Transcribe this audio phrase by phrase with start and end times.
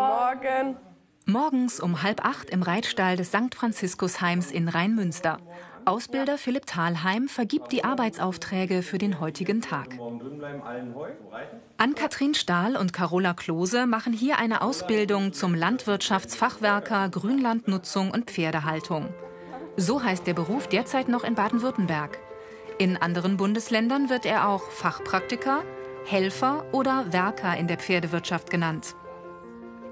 [0.00, 0.76] Morgen.
[1.26, 3.54] Morgens um halb acht im Reitstall des St.
[3.54, 5.36] Franziskusheims in Rheinmünster.
[5.84, 9.98] Ausbilder Philipp Thalheim vergibt die Arbeitsaufträge für den heutigen Tag.
[11.76, 19.10] Ann-Kathrin Stahl und Carola Klose machen hier eine Ausbildung zum Landwirtschaftsfachwerker Grünlandnutzung und Pferdehaltung.
[19.76, 22.18] So heißt der Beruf derzeit noch in Baden-Württemberg.
[22.78, 25.62] In anderen Bundesländern wird er auch Fachpraktiker,
[26.06, 28.94] Helfer oder Werker in der Pferdewirtschaft genannt.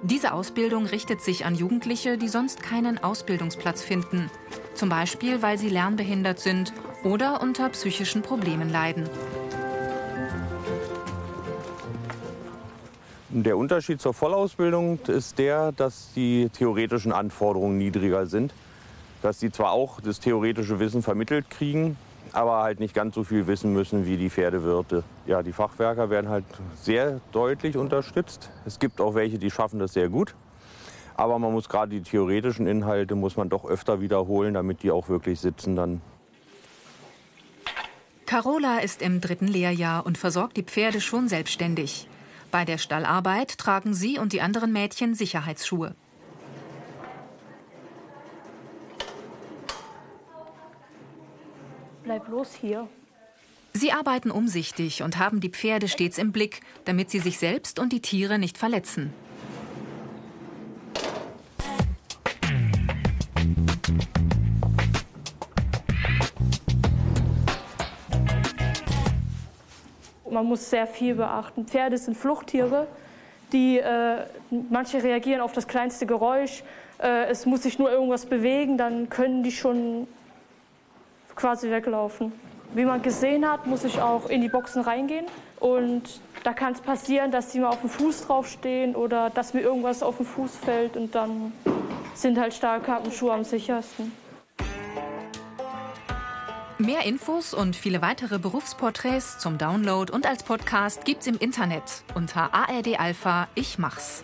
[0.02, 4.30] Diese Ausbildung richtet sich an Jugendliche, die sonst keinen Ausbildungsplatz finden,
[4.74, 9.08] zum Beispiel weil sie lernbehindert sind oder unter psychischen Problemen leiden.
[13.30, 18.54] Der Unterschied zur Vollausbildung ist der, dass die theoretischen Anforderungen niedriger sind,
[19.20, 21.96] dass sie zwar auch das theoretische Wissen vermittelt kriegen,
[22.38, 25.02] aber halt nicht ganz so viel wissen müssen wie die Pferdewirte.
[25.26, 26.44] Ja, die Fachwerker werden halt
[26.80, 28.50] sehr deutlich unterstützt.
[28.64, 30.36] Es gibt auch welche, die schaffen das sehr gut.
[31.16, 35.08] Aber man muss gerade die theoretischen Inhalte muss man doch öfter wiederholen, damit die auch
[35.08, 36.00] wirklich sitzen dann.
[38.24, 42.08] Carola ist im dritten Lehrjahr und versorgt die Pferde schon selbstständig.
[42.52, 45.96] Bei der Stallarbeit tragen sie und die anderen Mädchen Sicherheitsschuhe.
[52.08, 52.88] Bleib los hier.
[53.74, 57.92] Sie arbeiten umsichtig und haben die Pferde stets im Blick, damit sie sich selbst und
[57.92, 59.12] die Tiere nicht verletzen.
[70.30, 71.66] Man muss sehr viel beachten.
[71.66, 72.86] Pferde sind Fluchttiere,
[73.52, 74.24] die äh,
[74.70, 76.62] manche reagieren auf das kleinste Geräusch.
[77.02, 80.08] Äh, es muss sich nur irgendwas bewegen, dann können die schon
[81.38, 82.32] quasi weglaufen.
[82.74, 85.24] Wie man gesehen hat, muss ich auch in die Boxen reingehen.
[85.58, 89.60] Und da kann es passieren, dass sie mal auf dem Fuß draufstehen oder dass mir
[89.60, 90.96] irgendwas auf den Fuß fällt.
[90.96, 91.52] Und dann
[92.14, 94.12] sind halt Stahlkappenschuhe am sichersten.
[96.78, 102.54] Mehr Infos und viele weitere Berufsporträts zum Download und als Podcast gibt's im Internet unter
[102.54, 104.22] ARD Alpha Ich mach's.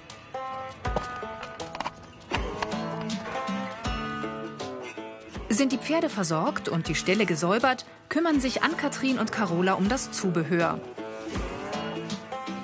[5.54, 10.10] Sind die Pferde versorgt und die Ställe gesäubert, kümmern sich Ann-Kathrin und Carola um das
[10.10, 10.80] Zubehör.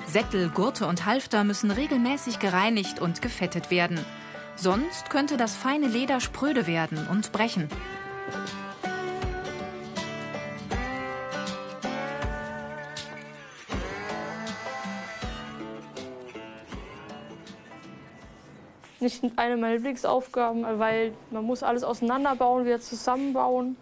[0.07, 3.97] Sättel, Gurte und Halfter müssen regelmäßig gereinigt und gefettet werden.
[4.57, 7.69] Sonst könnte das feine Leder spröde werden und brechen.
[19.01, 23.75] Nicht eine meiner Lieblingsaufgaben, weil man muss alles auseinanderbauen, wieder zusammenbauen,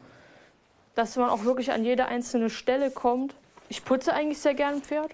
[0.96, 3.36] dass man auch wirklich an jede einzelne Stelle kommt.
[3.68, 5.12] Ich putze eigentlich sehr gern Pferd.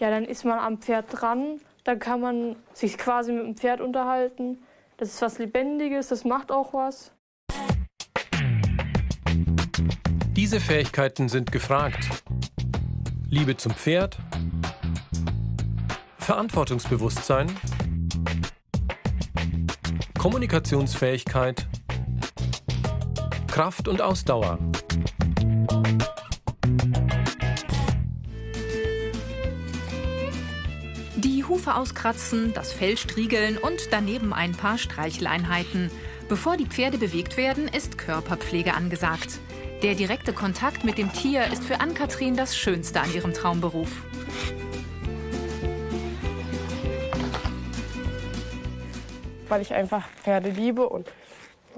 [0.00, 3.80] Ja, dann ist man am Pferd dran, dann kann man sich quasi mit dem Pferd
[3.80, 4.58] unterhalten.
[4.96, 7.12] Das ist was Lebendiges, das macht auch was.
[10.32, 12.08] Diese Fähigkeiten sind gefragt.
[13.28, 14.18] Liebe zum Pferd,
[16.18, 17.48] Verantwortungsbewusstsein,
[20.18, 21.68] Kommunikationsfähigkeit,
[23.46, 24.58] Kraft und Ausdauer.
[31.16, 35.88] Die Hufe auskratzen, das Fell striegeln und daneben ein paar Streicheleinheiten.
[36.28, 39.38] Bevor die Pferde bewegt werden, ist Körperpflege angesagt.
[39.82, 44.02] Der direkte Kontakt mit dem Tier ist für Ann-Kathrin das Schönste an ihrem Traumberuf.
[49.48, 51.08] Weil ich einfach Pferde liebe und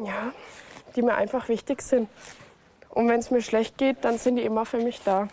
[0.04, 0.32] ja,
[0.96, 2.08] die mir einfach wichtig sind.
[2.88, 5.28] Und wenn es mir schlecht geht, dann sind die immer für mich da.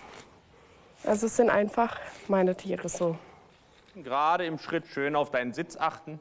[1.03, 1.97] Also es sind einfach
[2.27, 3.17] meine Tiere so.
[3.95, 6.19] Gerade im Schritt schön auf deinen Sitz achten.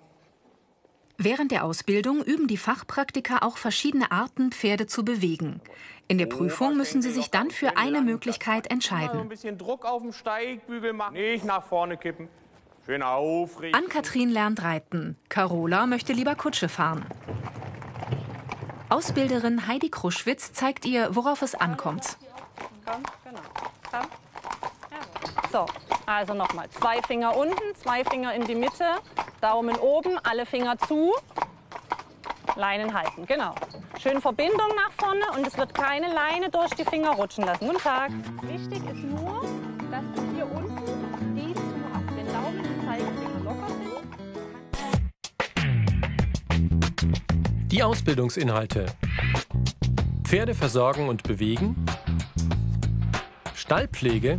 [1.19, 5.61] Während der Ausbildung üben die Fachpraktiker auch verschiedene Arten, Pferde zu bewegen.
[6.09, 9.21] In der Prüfung müssen sie sich dann für eine Möglichkeit entscheiden.
[9.21, 12.29] Ein bisschen Druck auf dem Steigbügel machen, nicht nach vorne kippen.
[12.87, 13.75] Schön aufrichten.
[13.75, 15.19] Ann-Kathrin lernt reiten.
[15.29, 17.05] Carola möchte lieber Kutsche fahren.
[18.89, 22.17] Ausbilderin Heidi Kruschwitz zeigt ihr, worauf es ankommt.
[22.85, 23.41] Komm, genau.
[23.91, 24.09] Komm.
[25.51, 25.67] So,
[26.07, 26.71] also nochmal.
[26.71, 28.85] Zwei Finger unten, zwei Finger in die Mitte,
[29.41, 31.13] Daumen oben, alle Finger zu.
[32.55, 33.57] Leinen halten, genau.
[34.01, 37.67] Schön Verbindung nach vorne und es wird keine Leine durch die Finger rutschen lassen.
[37.67, 38.13] Guten Tag.
[38.43, 39.26] Wichtig ist nur,
[47.77, 48.87] Die Ausbildungsinhalte.
[50.25, 51.77] Pferde versorgen und bewegen.
[53.55, 54.39] Stallpflege.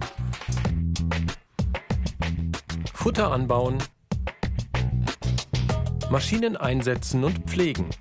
[2.96, 3.78] Futter anbauen.
[6.10, 7.92] Maschinen einsetzen und pflegen.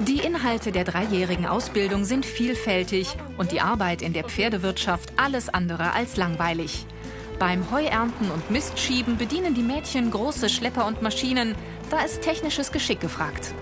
[0.00, 5.92] Die Inhalte der dreijährigen Ausbildung sind vielfältig und die Arbeit in der Pferdewirtschaft alles andere
[5.92, 6.86] als langweilig.
[7.38, 11.54] Beim Heuernten und Mistschieben bedienen die Mädchen große Schlepper und Maschinen.
[11.90, 13.54] Da ist technisches Geschick gefragt.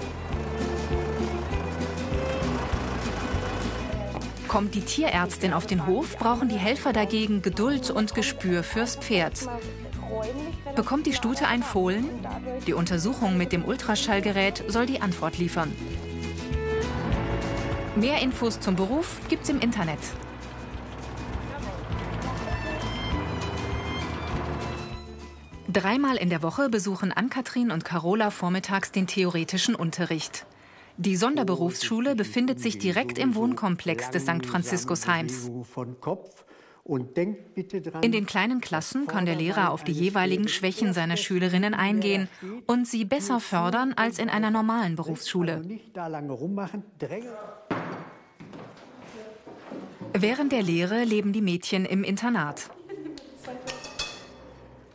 [4.47, 9.49] Kommt die Tierärztin auf den Hof, brauchen die Helfer dagegen Geduld und Gespür fürs Pferd.
[10.77, 12.07] Bekommt die Stute ein Fohlen?
[12.67, 15.73] Die Untersuchung mit dem Ultraschallgerät soll die Antwort liefern.
[17.97, 20.01] Mehr Infos zum Beruf gibt's im Internet.
[25.73, 30.45] Dreimal in der Woche besuchen Ann-Kathrin und Carola vormittags den theoretischen Unterricht.
[30.99, 34.45] Die Sonderberufsschule befindet sich direkt im Wohnkomplex des St.
[34.45, 35.51] Franziskusheims.
[38.03, 42.29] In den kleinen Klassen kann der Lehrer auf die jeweiligen Schwächen seiner Schülerinnen eingehen
[42.67, 45.63] und sie besser fördern als in einer normalen Berufsschule.
[50.13, 52.69] Während der Lehre leben die Mädchen im Internat.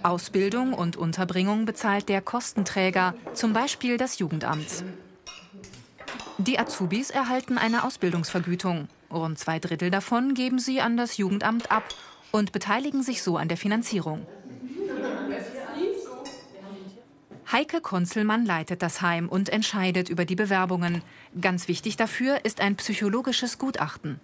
[0.08, 4.86] Ausbildung und Unterbringung bezahlt der Kostenträger, zum Beispiel das Jugendamt.
[6.38, 8.88] Die Azubis erhalten eine Ausbildungsvergütung.
[9.12, 11.84] Rund zwei Drittel davon geben sie an das Jugendamt ab
[12.32, 14.26] und beteiligen sich so an der Finanzierung.
[17.52, 21.02] Heike Konzelmann leitet das Heim und entscheidet über die Bewerbungen.
[21.42, 24.20] Ganz wichtig dafür ist ein psychologisches Gutachten.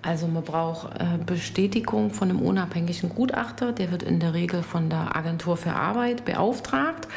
[0.00, 3.72] Also man braucht äh, Bestätigung von einem unabhängigen Gutachter.
[3.72, 7.08] Der wird in der Regel von der Agentur für Arbeit beauftragt.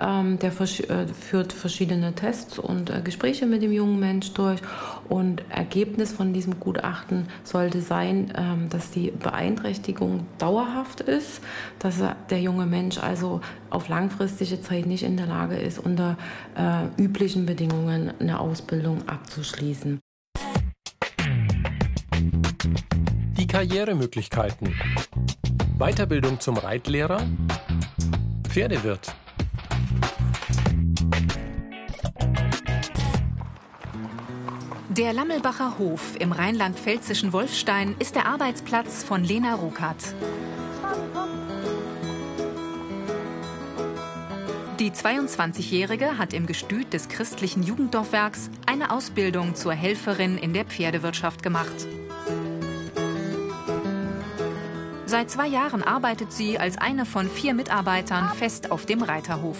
[0.00, 4.60] Ähm, der äh, führt verschiedene Tests und äh, Gespräche mit dem jungen Mensch durch.
[5.08, 11.40] Und Ergebnis von diesem Gutachten sollte sein, ähm, dass die Beeinträchtigung dauerhaft ist,
[11.80, 11.96] dass
[12.30, 16.16] der junge Mensch also auf langfristige Zeit nicht in der Lage ist, unter
[16.96, 20.00] üblichen Bedingungen eine Ausbildung abzuschließen.
[23.36, 24.74] Die Karrieremöglichkeiten.
[25.78, 27.20] Weiterbildung zum Reitlehrer.
[28.48, 29.14] Pferdewirt.
[34.88, 40.14] Der Lammelbacher Hof im rheinland-pfälzischen Wolfstein ist der Arbeitsplatz von Lena Ruckert.
[44.80, 51.42] Die 22-Jährige hat im Gestüt des christlichen Jugenddorfwerks eine Ausbildung zur Helferin in der Pferdewirtschaft
[51.42, 51.86] gemacht.
[55.08, 59.56] Seit zwei Jahren arbeitet sie als eine von vier Mitarbeitern fest auf dem Reiterhof.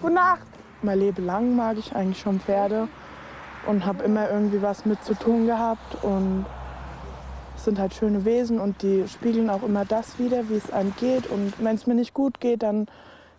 [0.00, 0.46] Gute Nacht.
[0.82, 2.86] Mein Leben lang mag ich eigentlich schon Pferde
[3.66, 6.04] und habe immer irgendwie was mit zu tun gehabt.
[6.04, 6.46] Und
[7.56, 10.94] es sind halt schöne Wesen und die spiegeln auch immer das wieder, wie es einem
[11.00, 11.26] geht.
[11.26, 12.86] Und wenn es mir nicht gut geht, dann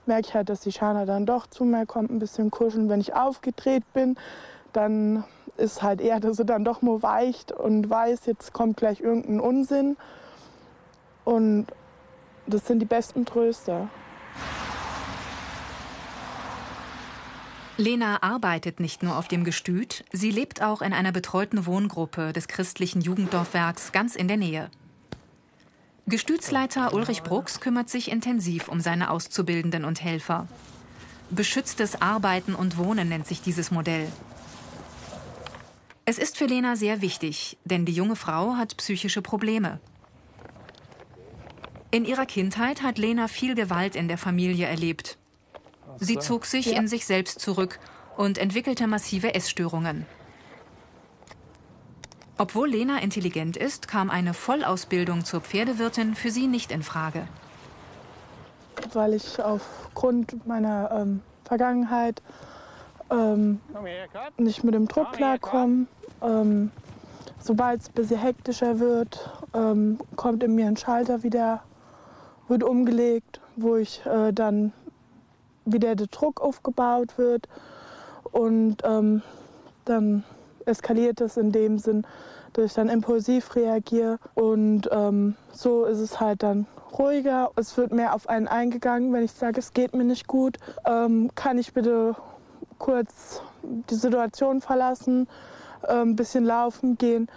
[0.05, 2.89] merke ich halt, dass die Schana dann doch zu mir kommt, ein bisschen kuscheln.
[2.89, 4.17] Wenn ich aufgedreht bin,
[4.73, 5.23] dann
[5.59, 9.39] ist halt eher, dass er dann doch nur weicht und weiß, jetzt kommt gleich irgendein
[9.39, 9.97] Unsinn.
[11.25, 11.67] Und
[12.47, 13.89] das sind die besten Tröster.
[17.77, 22.49] Lena arbeitet nicht nur auf dem Gestüt, sie lebt auch in einer betreuten Wohngruppe des
[22.49, 24.69] christlichen Jugenddorfwerks ganz in der Nähe.
[26.05, 30.47] Gestütsleiter Ulrich Brucks kümmert sich intensiv um seine Auszubildenden und Helfer.
[31.29, 34.07] Beschütztes Arbeiten und Wohnen nennt sich dieses Modell.
[36.09, 39.79] Es ist für Lena sehr wichtig, denn die junge Frau hat psychische Probleme.
[41.91, 45.19] In ihrer Kindheit hat Lena viel Gewalt in der Familie erlebt.
[45.99, 47.77] Sie zog sich in sich selbst zurück
[48.17, 50.07] und entwickelte massive Essstörungen.
[52.39, 57.27] Obwohl Lena intelligent ist, kam eine Vollausbildung zur Pferdewirtin für sie nicht in Frage.
[58.93, 62.23] Weil ich aufgrund meiner ähm, Vergangenheit
[63.11, 63.59] ähm,
[64.37, 65.85] nicht mit dem Druck klarkomme.
[66.21, 66.71] Ähm,
[67.41, 71.63] Sobald es ein bisschen hektischer wird, ähm, kommt in mir ein Schalter wieder,
[72.49, 74.73] wird umgelegt, wo ich äh, dann
[75.65, 77.47] wieder der Druck aufgebaut wird.
[78.31, 79.21] Und ähm,
[79.85, 80.23] dann
[80.65, 82.05] eskaliert es in dem Sinn,
[82.53, 84.19] dass ich dann impulsiv reagiere.
[84.35, 87.51] Und ähm, so ist es halt dann ruhiger.
[87.55, 91.31] Es wird mehr auf einen eingegangen, wenn ich sage, es geht mir nicht gut, ähm,
[91.35, 92.15] kann ich bitte
[92.77, 95.27] kurz die Situation verlassen,
[95.87, 97.27] ein bisschen laufen gehen,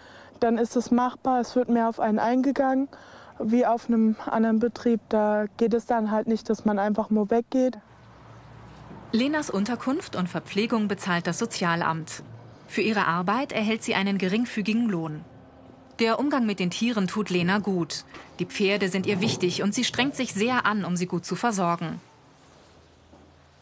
[0.40, 1.40] dann ist es machbar.
[1.40, 2.88] Es wird mehr auf einen eingegangen,
[3.38, 5.00] wie auf einem anderen Betrieb.
[5.08, 7.78] Da geht es dann halt nicht, dass man einfach nur weggeht.
[9.12, 12.22] Lenas Unterkunft und Verpflegung bezahlt das Sozialamt.
[12.66, 15.20] Für ihre Arbeit erhält sie einen geringfügigen Lohn.
[15.98, 18.04] Der Umgang mit den Tieren tut Lena gut.
[18.38, 21.36] Die Pferde sind ihr wichtig und sie strengt sich sehr an, um sie gut zu
[21.36, 22.00] versorgen.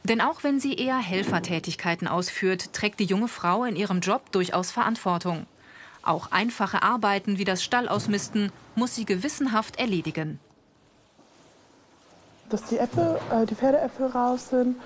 [0.04, 4.70] Denn auch wenn sie eher Helfertätigkeiten ausführt, trägt die junge Frau in ihrem Job durchaus
[4.70, 5.46] Verantwortung.
[6.02, 10.40] Auch einfache Arbeiten wie das Stall ausmisten muss sie gewissenhaft erledigen.
[12.48, 14.76] Dass die Äpfel, äh, die Pferdeäpfel raus sind,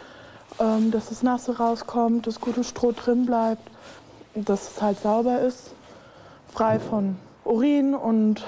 [0.58, 3.70] ähm, dass das Nasse rauskommt, dass gutes Stroh drin bleibt,
[4.34, 5.70] dass es halt sauber ist,
[6.52, 8.44] frei von Urin und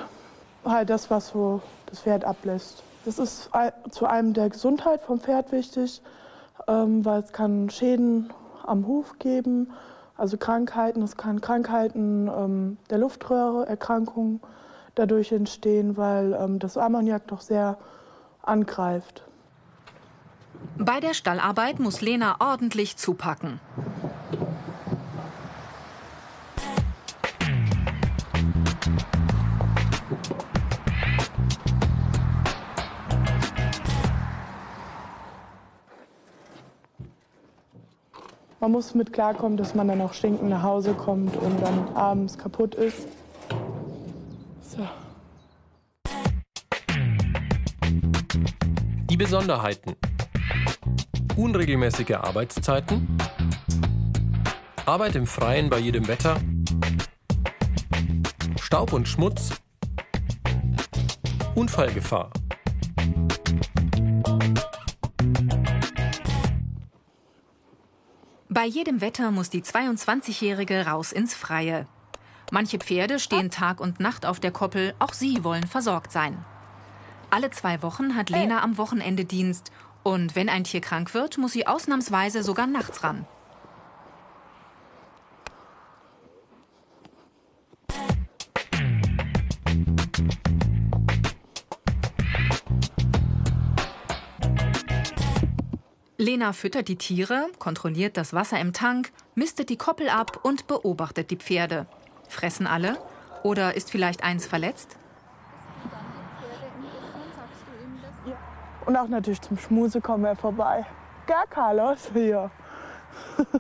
[0.65, 2.83] halt das, was so das Pferd ablässt.
[3.05, 3.51] Das ist
[3.91, 6.03] zu einem der Gesundheit vom Pferd wichtig,
[6.67, 8.33] ähm, weil es kann Schäden
[8.65, 9.73] am Huf geben,
[10.17, 11.03] also Krankheiten.
[11.03, 14.41] Es kann Krankheiten ähm, der Luftröhre, Erkrankungen
[14.95, 17.79] dadurch entstehen, weil ähm, das Ammoniak doch sehr
[18.43, 19.23] angreift.
[20.79, 23.61] Bei der Stallarbeit muss Lena ordentlich zupacken.
[38.67, 42.37] Man muss mit klarkommen, dass man dann auch stinkend nach Hause kommt und dann abends
[42.37, 43.07] kaputt ist.
[44.61, 44.85] So.
[49.09, 49.95] Die Besonderheiten.
[51.37, 53.17] Unregelmäßige Arbeitszeiten.
[54.85, 56.37] Arbeit im Freien bei jedem Wetter.
[58.61, 59.53] Staub und Schmutz.
[61.55, 62.33] Unfallgefahr.
[68.57, 71.87] Bei jedem Wetter muss die 22-Jährige raus ins Freie.
[72.51, 76.43] Manche Pferde stehen Tag und Nacht auf der Koppel, auch sie wollen versorgt sein.
[77.29, 79.73] Alle zwei Wochen hat Lena am Wochenende Dienst
[80.05, 83.27] und wenn ein Tier krank wird, muss sie ausnahmsweise sogar nachts ran.
[96.19, 101.31] Lena füttert die Tiere, kontrolliert das Wasser im Tank, mistet die Koppel ab und beobachtet
[101.31, 101.87] die Pferde.
[102.29, 102.97] Fressen alle?
[103.43, 104.97] Oder ist vielleicht eins verletzt?
[108.87, 110.87] Und auch natürlich zum Schmuse kommen wir vorbei.
[111.27, 112.51] Gar Carlos hier.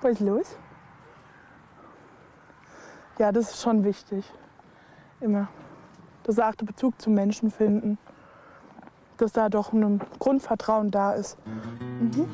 [0.00, 0.56] Was ist los?
[3.18, 4.24] Ja, das ist schon wichtig.
[5.20, 5.48] Immer.
[6.24, 7.96] Das achte Bezug zum Menschen finden.
[9.18, 11.36] Dass da doch ein Grundvertrauen da ist.
[12.00, 12.26] Mhm.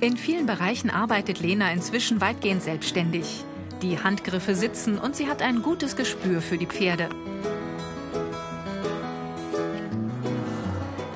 [0.00, 3.44] In vielen Bereichen arbeitet Lena inzwischen weitgehend selbstständig.
[3.82, 7.08] Die Handgriffe sitzen und sie hat ein gutes Gespür für die Pferde.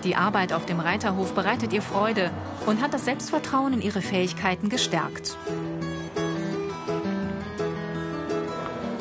[0.05, 2.31] Die Arbeit auf dem Reiterhof bereitet ihr Freude
[2.65, 5.37] und hat das Selbstvertrauen in ihre Fähigkeiten gestärkt.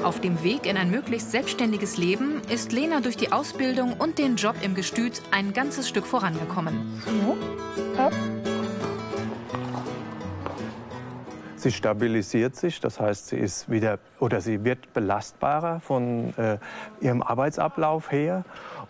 [0.03, 4.35] Auf dem Weg in ein möglichst selbstständiges Leben ist Lena durch die Ausbildung und den
[4.35, 7.01] Job im Gestüt ein ganzes Stück vorangekommen.
[11.55, 16.59] Sie stabilisiert sich, das heißt, sie ist wieder oder sie wird belastbarer von äh,
[17.01, 18.43] ihrem Arbeitsablauf her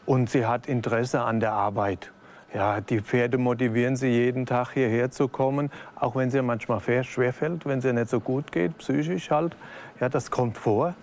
[0.06, 2.12] und sie hat Interesse an der Arbeit.
[2.54, 6.80] Ja, die Pferde motivieren sie jeden Tag hierher zu kommen, auch wenn es ihr manchmal
[7.04, 9.56] schwerfällt, wenn es ihr nicht so gut geht, psychisch halt.
[10.00, 10.96] Ja, das kommt vor.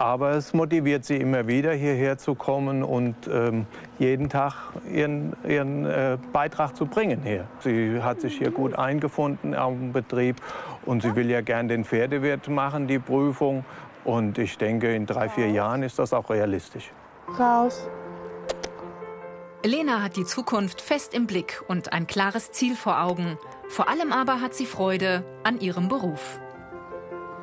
[0.00, 3.66] Aber es motiviert sie immer wieder, hierher zu kommen und ähm,
[3.98, 4.54] jeden Tag
[4.90, 7.46] ihren, ihren äh, Beitrag zu bringen hier.
[7.58, 10.36] Sie hat sich hier gut eingefunden am Betrieb
[10.86, 13.62] und sie will ja gern den Pferdewirt machen, die Prüfung.
[14.02, 16.92] Und ich denke, in drei, vier Jahren ist das auch realistisch.
[17.38, 17.86] Raus.
[19.62, 23.36] Lena hat die Zukunft fest im Blick und ein klares Ziel vor Augen.
[23.68, 26.40] Vor allem aber hat sie Freude an ihrem Beruf.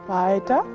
[0.07, 0.65] Weiter.